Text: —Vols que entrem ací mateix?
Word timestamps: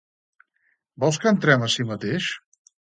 —Vols 1.05 1.21
que 1.21 1.31
entrem 1.35 1.69
ací 1.71 1.89
mateix? 1.93 2.37